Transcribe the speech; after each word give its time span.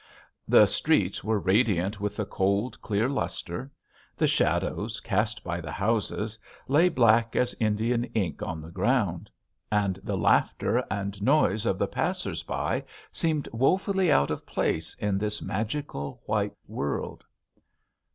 The 0.47 0.65
streets 0.65 1.23
were 1.23 1.37
radiant 1.39 2.01
with 2.01 2.15
the 2.15 2.25
cold, 2.25 2.81
clear 2.81 3.07
lustre; 3.07 3.71
the 4.17 4.25
shadows 4.25 4.99
cast 4.99 5.43
by 5.43 5.61
the 5.61 5.71
houses 5.73 6.39
lay 6.67 6.89
black 6.89 7.35
as 7.35 7.53
Indian 7.59 8.05
ink 8.15 8.41
on 8.41 8.61
the 8.61 8.71
ground; 8.71 9.29
and 9.71 9.99
the 10.01 10.17
laughter 10.17 10.83
and 10.89 11.21
noise 11.21 11.67
of 11.67 11.77
the 11.77 11.85
passers 11.87 12.41
by 12.41 12.83
seemed 13.11 13.47
woefully 13.53 14.11
out 14.11 14.31
of 14.31 14.43
place 14.47 14.95
in 14.95 15.19
this 15.19 15.39
magical 15.39 16.23
white 16.25 16.55
world. 16.65 17.23